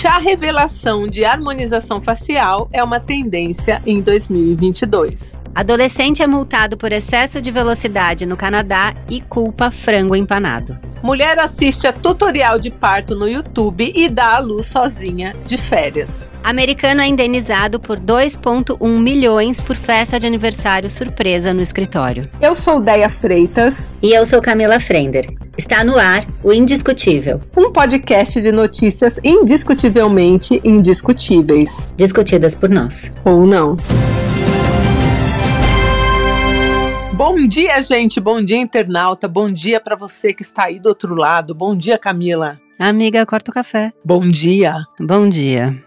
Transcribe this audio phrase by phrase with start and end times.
[0.00, 5.36] Chá revelação de harmonização facial é uma tendência em 2022.
[5.52, 10.78] Adolescente é multado por excesso de velocidade no Canadá e culpa frango empanado.
[11.02, 16.32] Mulher assiste a tutorial de parto no YouTube e dá à luz sozinha de férias.
[16.42, 22.28] Americano é indenizado por 2,1 milhões por festa de aniversário surpresa no escritório.
[22.40, 23.88] Eu sou Deia Freitas.
[24.02, 25.28] E eu sou Camila Frender.
[25.56, 31.88] Está no ar o Indiscutível um podcast de notícias indiscutivelmente indiscutíveis.
[31.96, 33.12] Discutidas por nós.
[33.24, 33.76] Ou não.
[37.18, 38.20] Bom dia, gente.
[38.20, 39.26] Bom dia, internauta.
[39.26, 41.52] Bom dia para você que está aí do outro lado.
[41.52, 42.60] Bom dia, Camila.
[42.78, 43.92] Amiga, corta o café.
[44.04, 44.84] Bom dia.
[45.00, 45.84] Bom dia.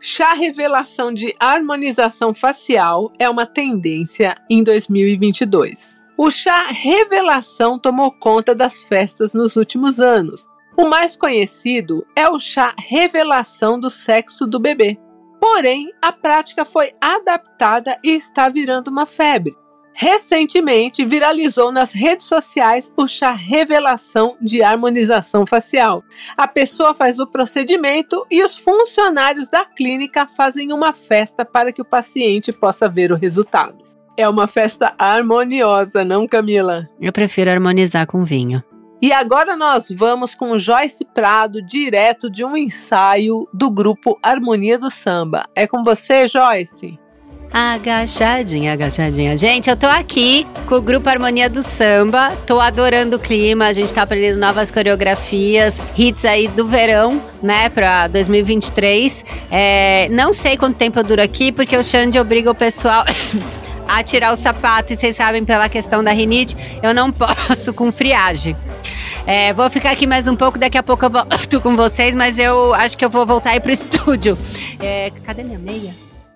[0.00, 5.96] Chá revelação de harmonização facial é uma tendência em 2022.
[6.18, 10.48] O chá revelação tomou conta das festas nos últimos anos.
[10.76, 14.98] O mais conhecido é o chá revelação do sexo do bebê.
[15.40, 19.61] Porém, a prática foi adaptada e está virando uma febre.
[19.94, 26.02] Recentemente viralizou nas redes sociais o chá revelação de harmonização facial.
[26.36, 31.82] A pessoa faz o procedimento e os funcionários da clínica fazem uma festa para que
[31.82, 33.82] o paciente possa ver o resultado.
[34.16, 36.88] É uma festa harmoniosa, não, Camila?
[37.00, 38.62] Eu prefiro harmonizar com vinho.
[39.00, 44.90] E agora nós vamos com Joyce Prado, direto de um ensaio do grupo Harmonia do
[44.90, 45.44] Samba.
[45.56, 47.00] É com você, Joyce?
[47.52, 49.36] Agachadinha, agachadinha.
[49.36, 52.30] Gente, eu tô aqui com o grupo Harmonia do Samba.
[52.46, 53.66] Tô adorando o clima.
[53.66, 59.22] A gente tá aprendendo novas coreografias, hits aí do verão, né, pra 2023.
[59.50, 63.04] É, não sei quanto tempo eu duro aqui, porque o Xande obriga o pessoal.
[63.86, 67.92] a tirar o sapato, e vocês sabem, pela questão da rinite, eu não posso com
[67.92, 68.56] friagem.
[69.26, 72.38] É, vou ficar aqui mais um pouco, daqui a pouco eu volto com vocês, mas
[72.38, 74.38] eu acho que eu vou voltar aí pro estúdio.
[74.80, 75.92] É, cadê minha meia?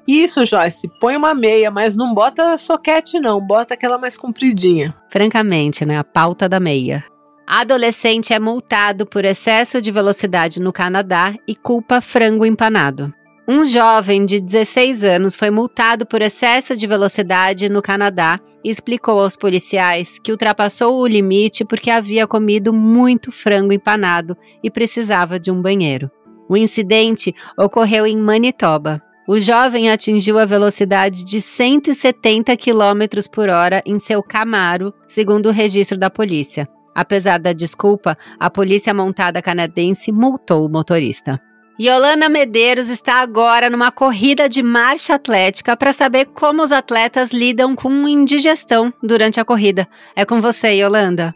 [0.06, 4.94] Isso, Joyce, põe uma meia, mas não bota soquete não, bota aquela mais compridinha.
[5.10, 7.04] Francamente, né, a pauta da meia.
[7.46, 13.12] Adolescente é multado por excesso de velocidade no Canadá e culpa frango empanado.
[13.48, 19.20] Um jovem de 16 anos foi multado por excesso de velocidade no Canadá e explicou
[19.20, 25.52] aos policiais que ultrapassou o limite porque havia comido muito frango empanado e precisava de
[25.52, 26.10] um banheiro.
[26.48, 29.00] O incidente ocorreu em Manitoba.
[29.28, 35.52] O jovem atingiu a velocidade de 170 km por hora em seu Camaro, segundo o
[35.52, 36.68] registro da polícia.
[36.94, 41.40] Apesar da desculpa, a polícia montada canadense multou o motorista.
[41.78, 47.74] Yolanda Medeiros está agora numa corrida de marcha atlética para saber como os atletas lidam
[47.74, 49.88] com indigestão durante a corrida.
[50.14, 51.34] É com você, Yolanda.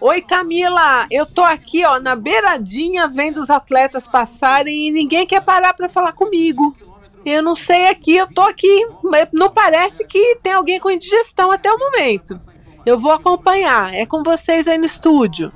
[0.00, 1.06] Oi, Camila!
[1.10, 5.88] Eu tô aqui, ó, na beiradinha vendo os atletas passarem e ninguém quer parar para
[5.88, 6.74] falar comigo.
[7.24, 11.50] Eu não sei aqui, eu tô aqui, mas não parece que tem alguém com indigestão
[11.50, 12.38] até o momento.
[12.84, 15.52] Eu vou acompanhar, é com vocês aí no estúdio.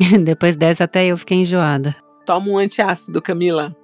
[0.24, 1.96] Depois dessa até eu fiquei enjoada.
[2.24, 3.74] Toma um antiácido, Camila.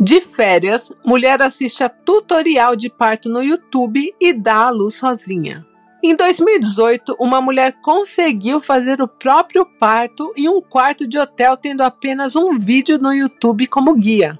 [0.00, 5.64] De férias, mulher assiste a tutorial de parto no YouTube e dá a luz sozinha.
[6.04, 11.82] Em 2018, uma mulher conseguiu fazer o próprio parto em um quarto de hotel, tendo
[11.82, 14.36] apenas um vídeo no YouTube como guia.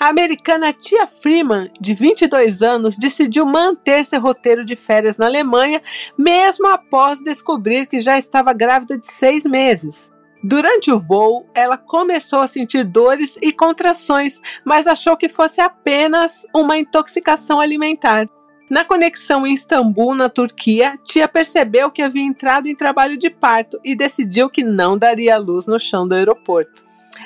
[0.00, 5.80] A americana Tia Freeman, de 22 anos, decidiu manter seu roteiro de férias na Alemanha,
[6.18, 10.10] mesmo após descobrir que já estava grávida de seis meses.
[10.42, 16.44] Durante o voo, ela começou a sentir dores e contrações, mas achou que fosse apenas
[16.52, 18.28] uma intoxicação alimentar.
[18.70, 23.78] Na conexão em Istambul, na Turquia, Tia percebeu que havia entrado em trabalho de parto
[23.84, 26.82] e decidiu que não daria luz no chão do aeroporto.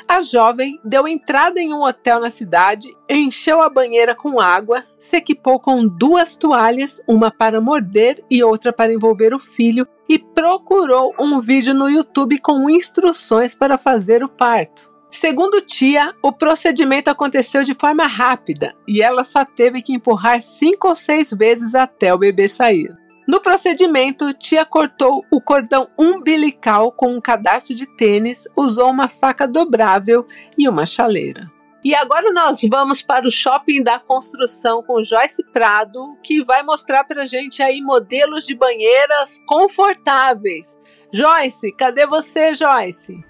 [0.06, 5.16] A jovem deu entrada em um hotel na cidade, encheu a banheira com água, se
[5.16, 11.15] equipou com duas toalhas, uma para morder e outra para envolver o filho, e procurou
[11.21, 14.91] um vídeo no YouTube com instruções para fazer o parto.
[15.10, 20.88] Segundo tia, o procedimento aconteceu de forma rápida e ela só teve que empurrar cinco
[20.88, 22.94] ou seis vezes até o bebê sair.
[23.27, 29.47] No procedimento, tia cortou o cordão umbilical com um cadastro de tênis, usou uma faca
[29.47, 31.50] dobrável e uma chaleira.
[31.84, 37.04] E agora nós vamos para o shopping da construção com Joyce Prado, que vai mostrar
[37.04, 40.77] para gente aí modelos de banheiras confortáveis.
[41.12, 43.28] Joyce, cadê você, Joyce?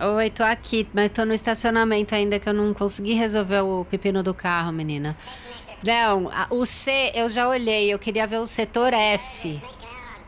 [0.00, 4.22] Oi, tô aqui, mas tô no estacionamento ainda que eu não consegui resolver o pepino
[4.22, 5.16] do carro, menina.
[5.82, 9.60] Não, o C eu já olhei, eu queria ver o setor F.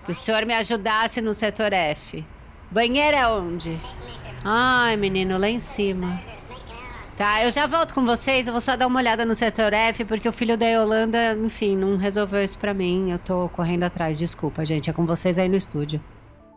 [0.05, 2.25] Que o senhor me ajudasse no setor F.
[2.69, 3.81] Banheiro é onde?
[4.45, 6.21] Ai, menino, lá em cima.
[7.17, 8.49] Tá, eu já volto com vocês.
[8.49, 11.77] Eu vou só dar uma olhada no setor F, porque o filho da Yolanda, enfim,
[11.77, 13.13] não resolveu isso pra mim.
[13.13, 14.19] Eu tô correndo atrás.
[14.19, 14.91] Desculpa, gente.
[14.91, 16.03] É com vocês aí no estúdio.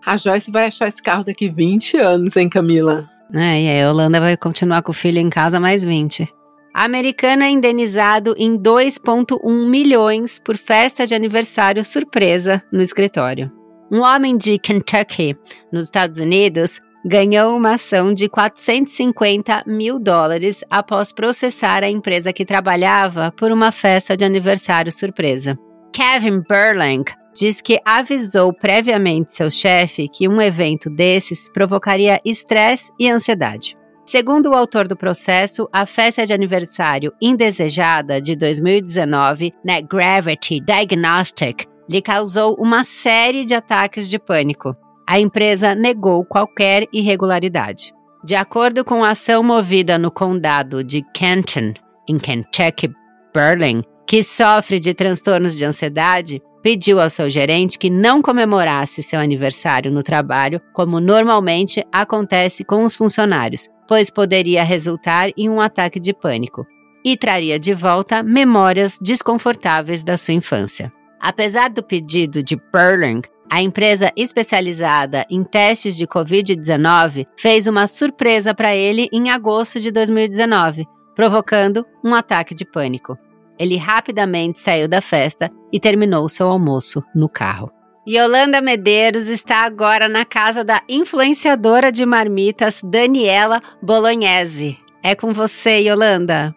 [0.05, 3.09] A Joyce vai achar esse carro daqui 20 anos, hein, Camila?
[3.33, 6.27] É, e a Yolanda vai continuar com o filho em casa mais 20.
[6.73, 13.51] Americano é indenizado em 2,1 milhões por festa de aniversário surpresa no escritório.
[13.91, 15.37] Um homem de Kentucky,
[15.71, 22.45] nos Estados Unidos, ganhou uma ação de 450 mil dólares após processar a empresa que
[22.45, 25.57] trabalhava por uma festa de aniversário surpresa.
[25.93, 33.09] Kevin Berlang diz que avisou previamente seu chefe que um evento desses provocaria estresse e
[33.09, 33.77] ansiedade.
[34.05, 41.65] Segundo o autor do processo, a festa de aniversário indesejada de 2019 na Gravity Diagnostic
[41.89, 44.75] lhe causou uma série de ataques de pânico,
[45.07, 47.93] a empresa negou qualquer irregularidade.
[48.23, 51.73] De acordo com a ação movida no condado de Kenton,
[52.07, 52.89] em Kentucky,
[53.33, 59.19] Berlin, que sofre de transtornos de ansiedade, pediu ao seu gerente que não comemorasse seu
[59.19, 65.99] aniversário no trabalho, como normalmente acontece com os funcionários, pois poderia resultar em um ataque
[65.99, 66.63] de pânico
[67.03, 70.93] e traria de volta memórias desconfortáveis da sua infância.
[71.19, 78.53] Apesar do pedido de Berling, a empresa especializada em testes de Covid-19 fez uma surpresa
[78.53, 83.17] para ele em agosto de 2019, provocando um ataque de pânico.
[83.57, 87.71] Ele rapidamente saiu da festa e terminou seu almoço no carro.
[88.07, 94.77] Yolanda Medeiros está agora na casa da influenciadora de marmitas Daniela Bolognese.
[95.01, 96.53] É com você, Yolanda.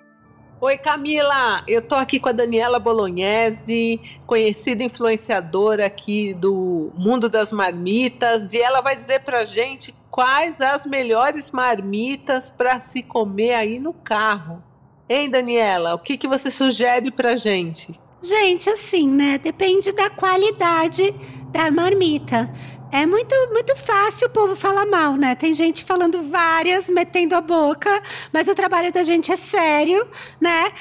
[0.58, 1.62] Oi, Camila!
[1.68, 8.58] Eu tô aqui com a Daniela Bolognese, conhecida influenciadora aqui do mundo das marmitas, e
[8.58, 14.64] ela vai dizer pra gente quais as melhores marmitas para se comer aí no carro.
[15.08, 15.94] Hein, Daniela?
[15.94, 17.98] O que, que você sugere pra gente?
[18.20, 19.38] Gente, assim, né?
[19.38, 21.14] Depende da qualidade
[21.52, 22.52] da marmita.
[22.90, 25.34] É muito, muito fácil o povo falar mal, né?
[25.34, 30.08] Tem gente falando várias, metendo a boca, mas o trabalho da gente é sério,
[30.40, 30.72] né?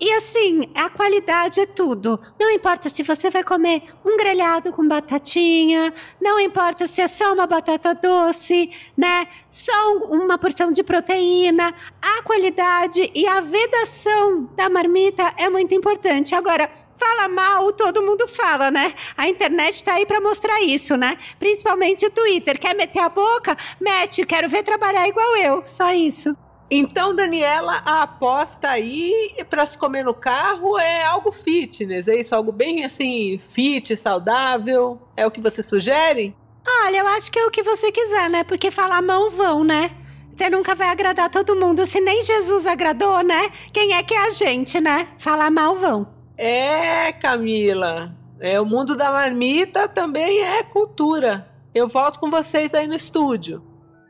[0.00, 2.20] E assim, a qualidade é tudo.
[2.38, 7.32] Não importa se você vai comer um grelhado com batatinha, não importa se é só
[7.32, 9.28] uma batata doce, né?
[9.48, 11.72] Só uma porção de proteína.
[12.02, 16.34] A qualidade e a vedação da marmita é muito importante.
[16.34, 18.94] Agora, Fala mal, todo mundo fala, né?
[19.16, 21.18] A internet tá aí para mostrar isso, né?
[21.40, 22.56] Principalmente o Twitter.
[22.56, 23.56] Quer meter a boca?
[23.80, 25.64] Mete, quero ver trabalhar igual eu.
[25.66, 26.36] Só isso.
[26.70, 32.34] Então, Daniela, a aposta aí para se comer no carro é algo fitness, é isso?
[32.34, 35.00] Algo bem assim, fit, saudável?
[35.16, 36.34] É o que você sugere?
[36.66, 38.42] Olha, eu acho que é o que você quiser, né?
[38.42, 39.90] Porque falar mão vão, né?
[40.34, 41.86] Você nunca vai agradar todo mundo.
[41.86, 43.50] Se nem Jesus agradou, né?
[43.72, 45.08] Quem é que é a gente, né?
[45.18, 46.06] Falar mal vão.
[46.36, 48.16] É, Camila.
[48.40, 51.48] É, o mundo da marmita também é cultura.
[51.72, 53.62] Eu volto com vocês aí no estúdio.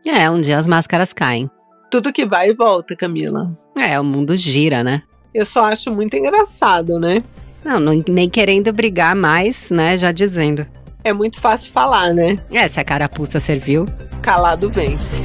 [0.06, 1.50] É, um dia as máscaras caem.
[1.94, 3.56] Tudo que vai e volta, Camila.
[3.78, 5.04] É, o mundo gira, né?
[5.32, 7.22] Eu só acho muito engraçado, né?
[7.64, 9.96] Não, não nem querendo brigar mais, né?
[9.96, 10.66] Já dizendo.
[11.04, 12.40] É muito fácil falar, né?
[12.50, 13.86] É, se a carapuça serviu.
[14.20, 15.22] Calado vence.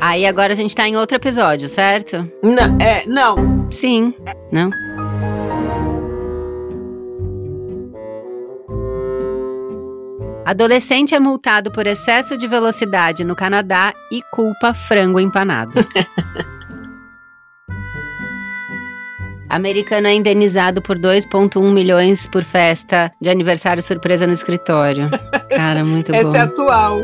[0.00, 2.26] Aí agora a gente tá em outro episódio, certo?
[2.42, 3.70] Não, é, não.
[3.70, 4.14] Sim.
[4.50, 4.70] Não?
[10.50, 15.74] Adolescente é multado por excesso de velocidade no Canadá e culpa frango empanado.
[19.48, 25.08] Americano é indenizado por 2,1 milhões por festa de aniversário surpresa no escritório.
[25.54, 26.34] Cara, muito Essa bom.
[26.34, 27.00] é atual.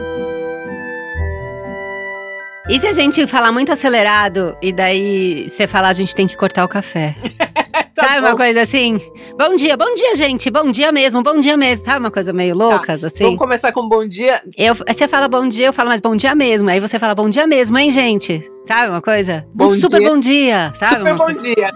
[2.68, 6.36] E se a gente falar muito acelerado e daí você falar a gente tem que
[6.36, 7.14] cortar o café?
[7.96, 8.26] Tá Sabe bom.
[8.26, 9.00] uma coisa assim?
[9.38, 10.50] Bom dia, bom dia, gente.
[10.50, 11.82] Bom dia mesmo, bom dia mesmo.
[11.86, 13.24] Sabe uma coisa meio loucas assim?
[13.24, 14.42] Vamos começar com bom dia.
[14.54, 16.68] Eu, você fala bom dia, eu falo, mas bom dia mesmo.
[16.68, 18.46] Aí você fala bom dia mesmo, hein, gente?
[18.68, 19.46] Sabe uma coisa?
[19.54, 20.10] Bom um super dia.
[20.10, 20.96] bom dia, sabe?
[20.96, 21.68] Super bom dia.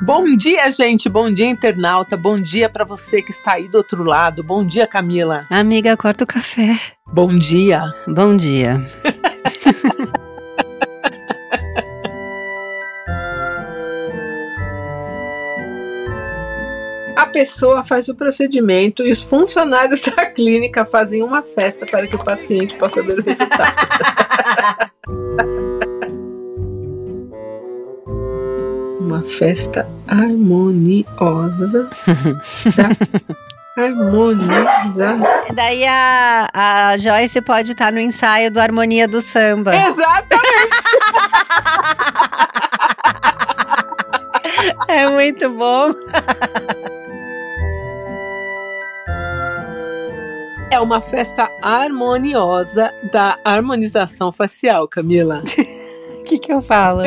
[0.00, 1.08] Bom dia, gente.
[1.08, 2.16] Bom dia, internauta.
[2.16, 4.44] Bom dia para você que está aí do outro lado.
[4.44, 5.44] Bom dia, Camila.
[5.50, 6.78] Amiga, corta o café.
[7.12, 7.82] Bom dia.
[8.06, 8.80] Bom dia.
[17.38, 22.24] pessoa faz o procedimento e os funcionários da clínica fazem uma festa para que o
[22.24, 23.74] paciente possa ver o resultado.
[29.00, 31.88] Uma festa harmoniosa
[32.76, 35.18] da Harmoniza.
[35.54, 39.74] Daí a, a Joyce pode estar no ensaio do Harmonia do Samba.
[39.74, 40.78] Exatamente.
[44.88, 45.92] É muito bom.
[50.78, 55.42] É uma festa harmoniosa da harmonização facial, Camila.
[56.20, 57.02] O que, que eu falo?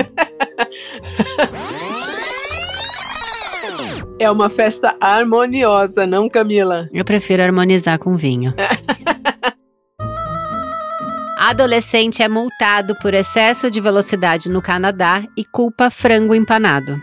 [4.19, 6.89] É uma festa harmoniosa, não, Camila?
[6.91, 8.53] Eu prefiro harmonizar com vinho.
[11.39, 17.01] Adolescente é multado por excesso de velocidade no Canadá e culpa frango empanado.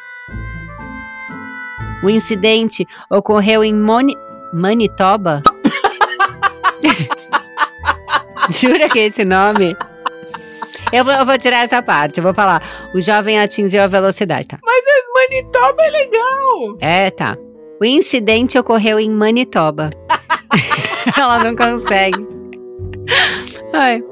[2.04, 4.14] o incidente ocorreu em Moni
[4.52, 5.42] Manitoba?
[8.50, 9.76] Jura que é esse nome?
[10.92, 12.90] Eu vou, eu vou tirar essa parte, eu vou falar.
[12.94, 14.58] O jovem atingiu a velocidade, tá?
[15.20, 16.78] Manitoba é legal.
[16.80, 17.36] É, tá.
[17.80, 19.90] O incidente ocorreu em Manitoba.
[21.16, 22.26] Ela não consegue.
[23.72, 24.02] Ai.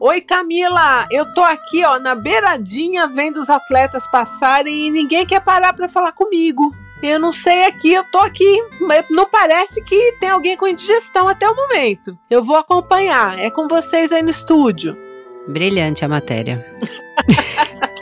[0.00, 1.06] Oi, Camila.
[1.10, 5.88] Eu tô aqui, ó, na beiradinha vendo os atletas passarem e ninguém quer parar pra
[5.88, 6.72] falar comigo.
[7.02, 8.62] Eu não sei aqui, eu tô aqui,
[9.10, 12.16] não parece que tem alguém com indigestão até o momento.
[12.30, 13.38] Eu vou acompanhar.
[13.40, 14.96] É com vocês aí no estúdio.
[15.48, 16.64] Brilhante a matéria.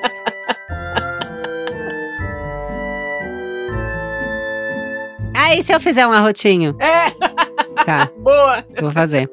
[5.35, 6.76] Aí, se eu fizer um arrotinho?
[6.80, 7.11] É,
[7.85, 8.64] Tá, boa.
[8.80, 9.28] vou fazer.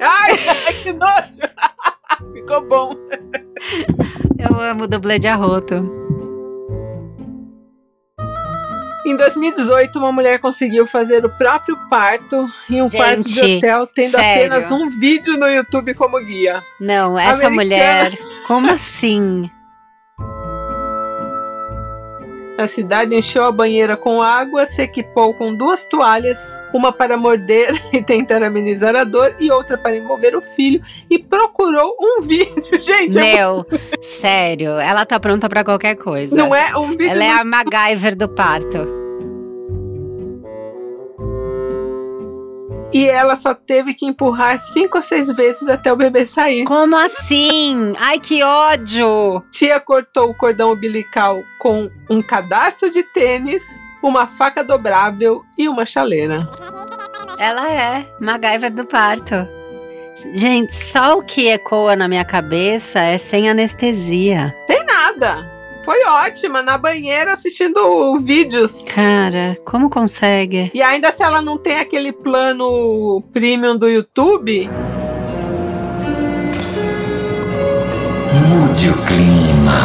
[0.00, 1.40] Ai, que nojo.
[2.34, 2.94] Ficou bom.
[4.38, 5.99] Eu amo dublê de arroto.
[9.06, 13.86] Em 2018, uma mulher conseguiu fazer o próprio parto em um Gente, quarto de hotel,
[13.86, 14.52] tendo sério?
[14.54, 16.62] apenas um vídeo no YouTube como guia.
[16.78, 17.54] Não, essa Americana.
[17.54, 18.18] mulher.
[18.46, 19.50] Como assim?
[22.60, 27.70] A cidade encheu a banheira com água, se equipou com duas toalhas, uma para morder
[27.90, 32.78] e tentar amenizar a dor e outra para envolver o filho, e procurou um vídeo.
[32.80, 33.66] Gente, é Meu,
[34.20, 36.36] sério, ela tá pronta pra qualquer coisa.
[36.36, 37.10] Não é um vídeo.
[37.12, 38.99] Ela é no- a MacGyver do parto.
[42.92, 46.64] E ela só teve que empurrar cinco ou seis vezes até o bebê sair.
[46.64, 47.92] Como assim?
[47.98, 49.42] Ai, que ódio!
[49.50, 53.62] Tia cortou o cordão umbilical com um cadarço de tênis,
[54.02, 56.48] uma faca dobrável e uma chaleira.
[57.38, 59.34] Ela é MacGyver do parto.
[60.34, 64.54] Gente, só o que ecoa na minha cabeça é sem anestesia.
[64.66, 65.59] Tem nada.
[65.90, 68.84] Foi ótima na banheira assistindo vídeos.
[68.94, 70.70] Cara, como consegue?
[70.72, 74.70] E ainda se ela não tem aquele plano premium do YouTube,
[78.48, 79.80] Mude o clima.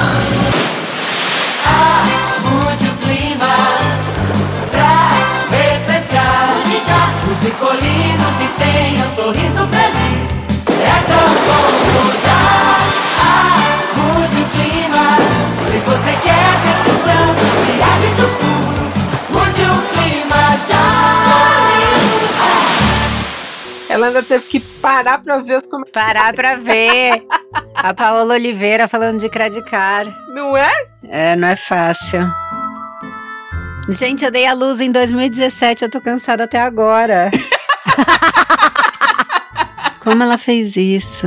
[2.43, 3.55] Mude o clima
[4.69, 5.09] pra
[5.49, 6.51] refrescar.
[7.31, 9.74] Use colinos e tenha um sorriso
[24.05, 26.13] ela ainda teve que parar pra ver os comentários.
[26.13, 27.25] Parar pra ver.
[27.75, 30.05] A Paola Oliveira falando de credicar.
[30.29, 30.71] Não é?
[31.03, 32.21] É, não é fácil.
[33.89, 37.29] Gente, eu dei a luz em 2017, eu tô cansada até agora.
[40.01, 41.25] Como ela fez isso?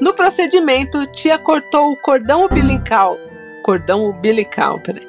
[0.00, 3.18] No procedimento, tia cortou o cordão umbilical.
[3.62, 5.06] Cordão umbilical, peraí.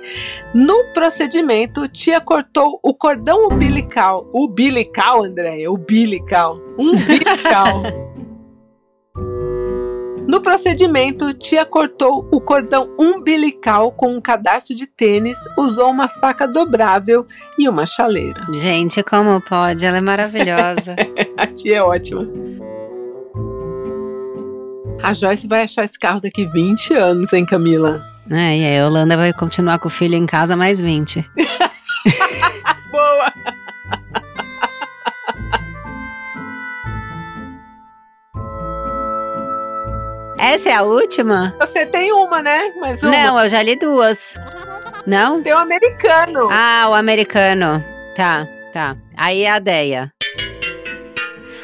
[0.53, 4.29] No procedimento, tia cortou o cordão umbilical.
[4.33, 5.69] Umbilical, André?
[5.69, 6.59] Umbilical.
[6.77, 7.83] Umbilical.
[10.29, 16.47] No procedimento, tia cortou o cordão umbilical com um cadarço de tênis, usou uma faca
[16.47, 17.25] dobrável
[17.57, 18.45] e uma chaleira.
[18.53, 19.83] Gente, como pode?
[19.83, 20.95] Ela é maravilhosa.
[21.35, 22.27] A tia é ótima.
[25.01, 28.08] A Joyce vai achar esse carro daqui 20 anos, hein, Camila?
[28.31, 31.29] É, e a Yolanda vai continuar com o filho em casa mais 20.
[32.91, 33.33] Boa!
[40.37, 41.53] Essa é a última?
[41.59, 42.71] Você tem uma, né?
[42.79, 43.11] Mas uma.
[43.11, 44.33] Não, eu já li duas.
[45.05, 45.43] Não?
[45.43, 46.47] Tem um americano.
[46.51, 47.83] Ah, o americano.
[48.15, 48.95] Tá, tá.
[49.17, 50.11] Aí é a Deia.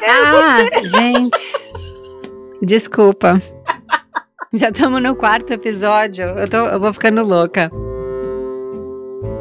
[0.02, 1.56] ah, gente.
[2.60, 3.40] Desculpa.
[4.58, 6.24] Já estamos no quarto episódio.
[6.24, 7.70] Eu, tô, eu vou ficando louca.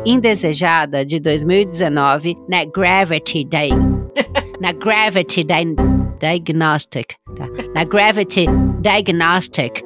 [0.05, 3.69] Indesejada de 2019 na Gravity Day.
[4.60, 5.75] na Gravity Di-
[6.19, 7.13] Diagnostic.
[7.36, 7.48] Tá.
[7.74, 8.45] Na Gravity
[8.81, 9.84] Diagnostic.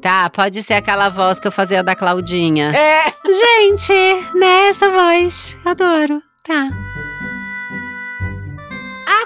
[0.00, 2.70] Tá, pode ser aquela voz que eu fazia da Claudinha.
[2.74, 3.92] É, Gente,
[4.38, 5.56] né, essa voz.
[5.64, 6.22] Adoro.
[6.44, 6.68] Tá.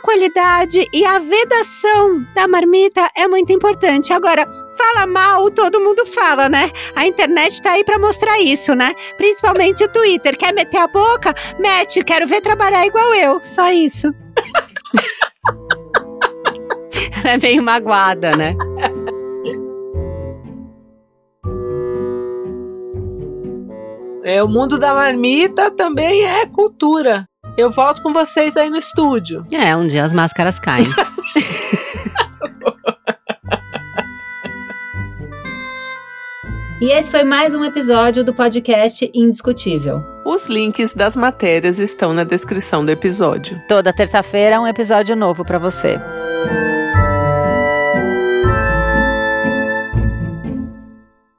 [0.02, 4.12] A qualidade e a vedação da marmita é muito importante.
[4.12, 4.44] Agora,
[4.76, 6.72] fala mal, todo mundo fala, né?
[6.96, 8.96] A internet tá aí pra mostrar isso, né?
[9.16, 10.36] Principalmente o Twitter.
[10.36, 11.32] Quer meter a boca?
[11.56, 13.40] Mete, quero ver trabalhar igual eu.
[13.46, 14.08] Só isso.
[17.22, 18.56] Ela é meio magoada, né?
[24.24, 27.28] é, o mundo da marmita também é cultura.
[27.56, 29.46] Eu volto com vocês aí no estúdio.
[29.52, 30.86] É, um dia as máscaras caem.
[36.82, 40.04] E esse foi mais um episódio do podcast Indiscutível.
[40.24, 43.62] Os links das matérias estão na descrição do episódio.
[43.68, 45.96] Toda terça-feira um episódio novo pra você.